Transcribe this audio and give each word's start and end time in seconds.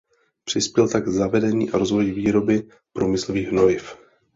Přispěl 0.43 0.87
tak 0.87 1.05
k 1.05 1.07
zavedení 1.07 1.71
a 1.71 1.77
rozvoji 1.77 2.11
výroby 2.11 2.67
průmyslových 2.93 3.47
hnojiv. 3.49 3.97